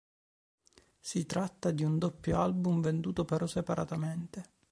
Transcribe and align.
Si 0.99 1.27
tratta 1.27 1.69
di 1.69 1.83
un 1.83 1.99
doppio 1.99 2.39
album 2.41 2.81
venduto 2.81 3.23
però 3.23 3.45
separatamente. 3.45 4.43